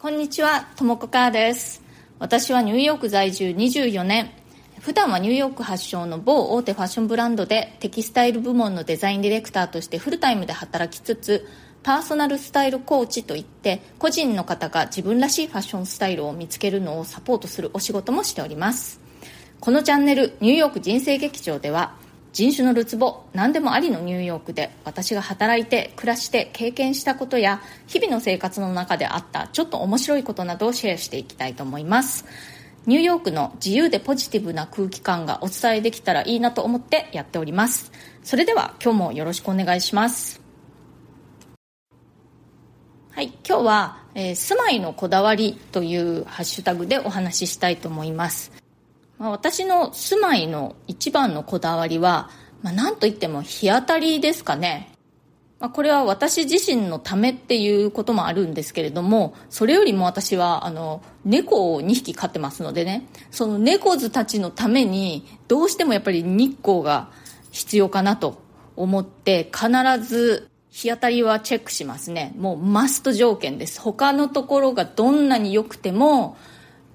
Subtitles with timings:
[0.00, 1.82] こんにちは、ともこかーです。
[2.18, 4.30] 私はニューヨーク在住24年。
[4.80, 11.46] 普段はニューヨーク発祥の某大手ファッションブランドでテキスタイル部門のデザインディレクターとしてフルタイムで働きつつ、
[11.82, 19.02] パーソナルスタイルコーチといって個人の方が自分らしいファッションスタイルを見つけるのをサポートするお仕事もしております
[19.60, 21.94] このチャンネルニューヨーク人生劇場では
[22.32, 32.24] 人種のるつぼ何でもありのニューヨークで私が働いて暮らして経験したことや日々の生活の中であったちょっと面白いことなどをシェアしていきたいと思います。
[32.86, 37.92] ニューヨークの自由でポジティブな空気感がお伝えできたらいいなと思ってやっております。
[38.22, 40.40] それでは今日もよろしくお願いします。
[43.12, 48.59] はい今日は、えー、住まいのこだわりというハッシュタグでお話ししたいと思います。
[49.20, 52.30] まあ、私の住まいの一番のこだわりは、
[52.62, 54.92] まあ、なんといっても日当たりですかね。
[55.58, 67.10] まあ、これは私自身のためっていうこともあるんですけれども、それよりも私は、あの、猫を2匹飼ってますのでね、その猫図たちのために、どうしてもやっぱり日光が
[67.50, 68.40] 必要かなと
[68.74, 69.68] 思って、必
[70.02, 72.32] ず日当たりはチェックしますね。
[72.38, 73.82] もうマスト条件です。
[73.82, 76.38] 他のところがどんなに良くても、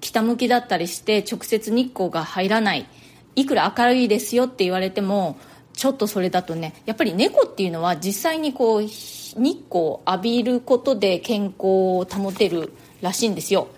[0.00, 2.86] 北向きだったりして直接日光が入らない。
[3.34, 5.36] いくら明るいですよって言われても
[5.74, 8.88] ちょっとそれだとねやっぱり猫っていうのは実際にこう日
[9.36, 13.68] 光を浴びることで健康を保てるらしいんですよ。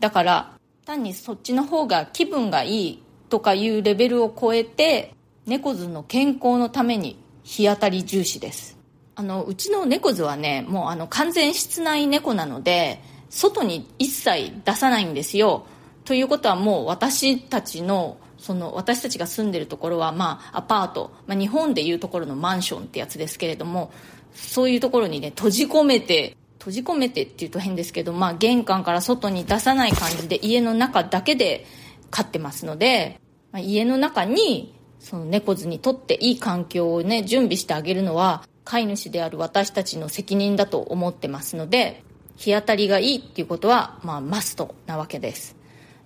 [0.00, 0.52] だから
[0.86, 5.14] 単にそっちの方が気分がいいとかいうレベルを超えて
[5.46, 8.78] 猫図の健康のために日当たり重視です。
[9.14, 12.98] あのうちの猫図はねもうあの完全室内猫なので
[13.32, 15.64] 外に一切出さないんですよ。
[16.04, 23.92] ということはもう私たちのその私たちが住んでるところはまあアパート、まあ、日本でいうところのマンションってやつですけれども
[24.34, 31.66] そういうところにね閉じ込めて閉じ込めてっていうと変ですけど、まあ、玄関から外に出さない感じで家の中だけで
[32.10, 33.20] 飼ってますので、
[33.52, 42.04] まあ、家の中にその猫図にとっていい環境をね準備してあげるのは飼い主である私たちの責任だと思ってますので
[42.36, 45.56] 日当たりがいいっていうことは、まあ、マストなわけです。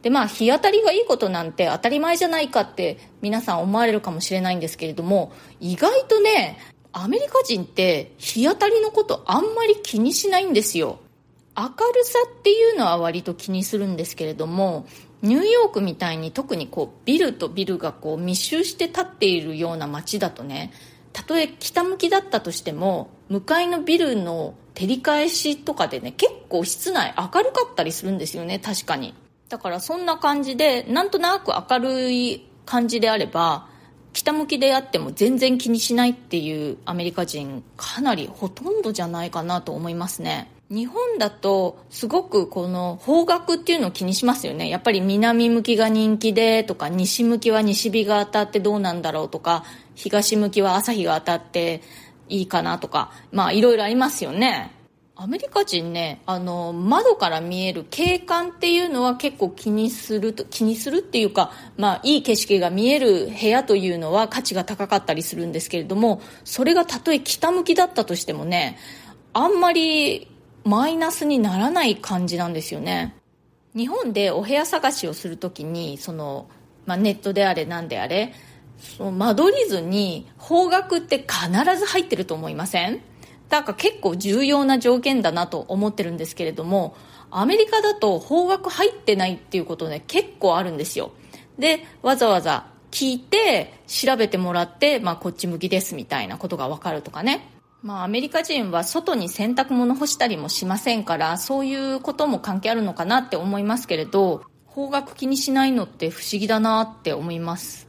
[0.02, 6.58] で、まあ、日当たりがいいことなんて当たり前じゃないかって皆さん思われるかもしれないんですけれども、意外とね、
[6.92, 11.00] アメリカ人って日当たりのことあんまり気にしないんですよ。
[11.56, 14.86] 明るさっていうのは割と気にするんですけれども、
[15.22, 20.72] ニューヨークみたいに特にこうビルとビルがこう密集して立っているような街だとね、
[21.12, 29.14] たとえ北向きだったとしても、向かいのビルの照り返しとかでね結構室内明るかったりするんですよね確かに。
[29.48, 33.68] だからそんな感じでなんとなく明るい感じであれば
[34.12, 40.50] 北向きであっても全然気にしないっていうアメリカ人かなりほとんどじゃないかなと思いますね。
[40.68, 44.68] 日本だとすごくこの方角っていうのを気にしますよね。
[44.68, 51.82] やっぱり南向きが人気でとか西向きは西日が当たってどうなんだろうとか東向きは朝日が当たって
[52.28, 54.72] いいかなとか、まあいろいろありますよね。
[55.18, 68.76] アメリカ人ね、あの、窓から見える景観っていうのは結構気にすると、気にするっていうか、まあいい景色が見える部屋というのは価値が高かったりするんですけれども、それがたとえ北向きだったとしてもね、
[69.32, 70.28] あんまり
[70.64, 73.16] マイナスにならない感じなんですよね。
[73.74, 76.46] 日本でお部屋探しをするときに、その、
[76.84, 78.34] まあネットであれなんであれ、
[78.78, 83.00] その間取り図に方角って必ず入ってると思いません？
[83.48, 86.96] だから結構重要な条件だなと思ってるんですけれども
[87.30, 91.12] アメリカだと方角入ってないっていうことね結構あるんですよ。
[91.58, 97.48] でわざわざ聞いて調べてもらって、まあ、こっち向きですみたいなことがわかるとかね。
[97.82, 107.85] まあ、アメリカ人は外に洗濯物干したりもしませんからそういうことも関係あるのかなって思いますけれど方角気にしないのって不思議だなって思います。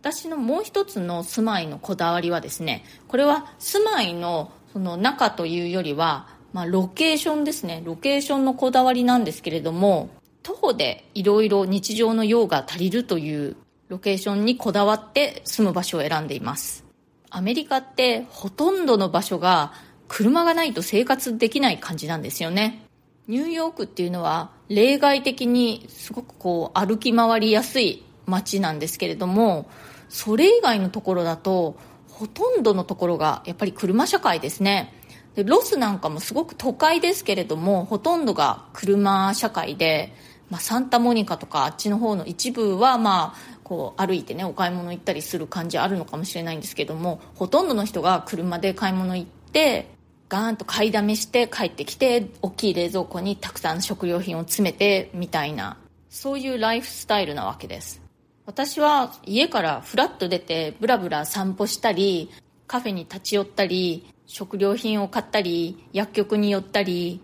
[0.00, 7.82] 私のもう一つの住まいのこだわりはですねこれは住まいのその中というよりは、まあ、ロケーションですね。
[7.84, 10.08] ロケーションのこだわりなんですけれども
[10.42, 13.56] 徒歩でいろいろ日常の用が足りるという
[13.88, 16.84] ロケーションにこだわって住む場所を選んでいます。
[17.28, 19.72] アメリカってほとんどの場所が
[20.08, 22.86] 車がないと生活できない感じなんですよね。
[23.28, 29.68] ニューヨークっていうのは例外的にすごくこう歩き回りやすい街なんですけれども
[30.10, 31.76] それ以外のところだと
[32.08, 34.92] ほとんどのところがやっぱり車社会ですね。
[35.34, 40.12] でロスなんかもすごく都会ですけれどもほとんどが車社会で、
[40.50, 49.86] まあ、サンタモニカとかあっちの方の一部はまあこう歩いてねお買い物行ったりする感じあるのかもしれないんですけどもほとんどの人が車で買い物行って
[50.28, 55.76] ガーンと買いだめして帰ってきて大きい冷蔵庫にたくさん食料品を詰めてみたいな
[56.08, 58.09] そういうライフスタイルなわけです。
[58.50, 62.32] 私は家からフラッと出てブラブラ散歩したり
[62.66, 67.20] カフェに立ち寄ったり食料品を買ったり薬局に寄ったり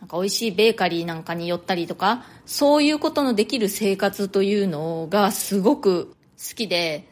[0.00, 7.06] なんか美味しいベーカリーなんかに寄ったりとかそういうことのできる生活というのがすごく好きで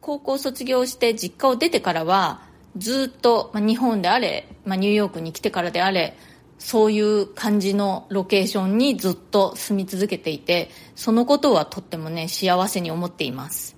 [0.00, 2.42] 高校卒業して実家を出てからは
[2.76, 6.16] ずっと、まあ、日本であれ、まあ、ニューヨークに来てからであれ
[6.58, 13.76] そういう感じのロケーションにずっと住み続けていてそのことはとってもね幸せに思っています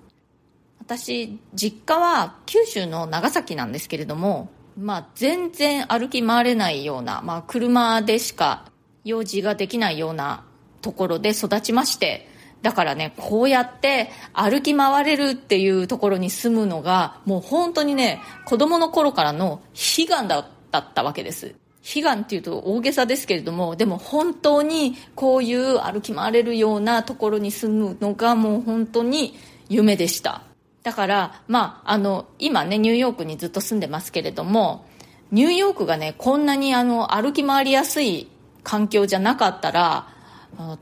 [0.81, 8.71] 私実家は九州の長崎なんですけれどもまあ全然歩き回れないような、まあ、車でしか
[9.05, 10.45] 用事ができないような
[10.81, 12.29] ところで育ちまして
[12.63, 21.55] だからね、こうやって歩き回れるっていうところに住むのが、もう本当にね、子供の頃からの悲願だったわけです。
[21.94, 29.35] 悲願っていうと大げさですけれども、でも本当にこういう歩き回れるようなところに住むのがもう本当に
[29.69, 30.43] 夢でした。
[30.82, 34.87] だから、まあ、あの、今ね、ニューヨークにずっと住んでますけれども、
[35.31, 38.29] ニューヨークがね、こんなにあの、歩き回りやすい
[38.62, 40.08] 環境じゃなかったら、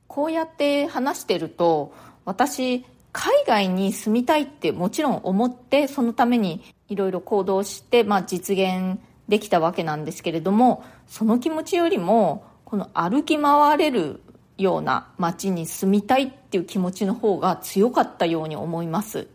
[0.08, 8.98] こうやって話してると私海外に住みたいってもちろん思ってそのためにいろいろ行動して、まあ、実現
[9.28, 14.20] できたわけなんですけれどもその気持ちよりもこの歩き回れる
[14.58, 19.28] ような街に住みたいっていう気持ちの方が強かったように思います。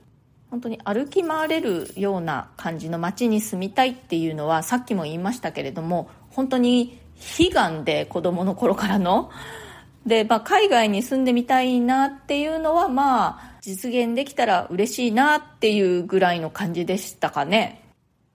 [0.49, 6.99] 本当に歩き回れるような感じの街に住みたいっていうのはさっきも言いましたけれども本当に
[7.39, 9.31] 悲願で子供の頃からの
[10.05, 17.83] で、まあ、海外に住んでみたいなっていうのはまあ実現できたら嬉しいなっていうぐらいの感じでしたかね。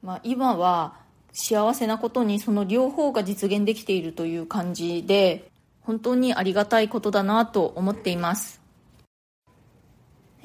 [0.02, 0.94] まあ、今は
[1.32, 8.61] 幸せなことにその両方が実現できているという感じで、本当にありがたいことだなと思っています。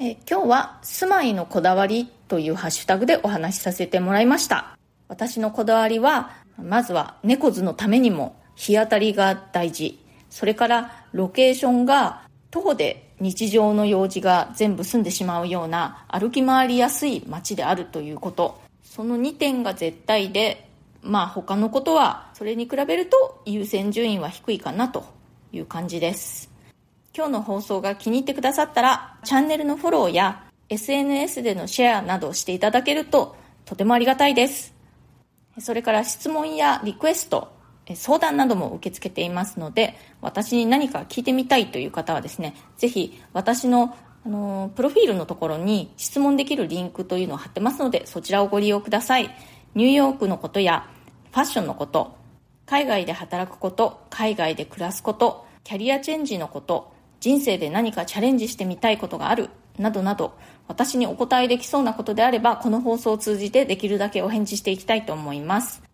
[0.00, 4.76] え今日は住まいのこだわりというハッシュタグでお話しさせてもらいました。
[5.06, 10.01] 私のこだわりは、まずは猫図のためにも日当たりが大事。
[10.32, 18.58] それからロケーションが徒歩で日常の用事が全部済んでしまうような歩き回りやすい街であるということ。
[18.82, 20.70] その2点が絶対で
[21.02, 25.04] まあ他のことはそれに比べると優先順位は低いかなと
[25.52, 26.50] いう感じです。
[27.14, 33.36] 今日の放送が気に入ってくださったらチャンネルのフォローや SNS でのシェアなどしていただけると
[33.66, 34.72] とてもありがたいです。
[35.58, 37.51] それから質問やリクエスト
[37.94, 49.34] 相談なども受け付けていますので私に何か聞いてみたいという方はですねぜひ私のあのプロフィールのところに質問できるリンクというのを貼ってますのでそちらをご利用ください。
[49.74, 50.88] ニューヨークのことや
[51.32, 52.14] ファッションのこと
[52.66, 59.48] 海外で働くこと海外で暮らすことキャリアチェンジのこと人生で何かチャレンジしてみたいことがある
[59.78, 60.34] などなど
[60.68, 65.91] 私にお答えできそうなことであればこの放送を通じてできるだけお返事していきたいと思います。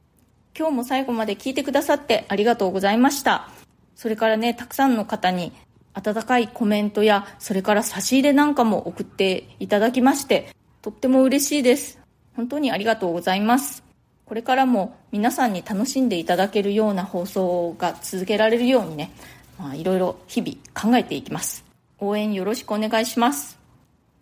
[0.59, 3.49] 今日も最後まで聞いてくださってありがとうございました。
[3.95, 5.53] それからねたくさんの方に
[5.95, 12.01] 温かいコメントやそれから差し入れなんかも送っていただきましてとっても嬉しいです。
[12.35, 13.85] 本当にありがとうございます。
[14.27, 19.13] これからも皆さんに楽しんでいただけるような放送が続けられるようにね、
[19.61, 21.65] まあ、いろいろ日々考えていきます。
[22.01, 23.61] 応援よろしくお願いします。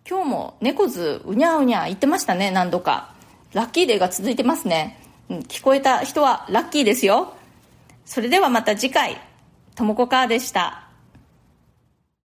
[0.07, 3.15] 今日も猫図うにゃうにゃ言ってましたね何度か。
[3.53, 7.33] ラッキーデーが続いてますね、聞こえた人はラッキーですよ。
[8.05, 9.19] それではまた次回
[9.75, 10.86] ともこかーでした。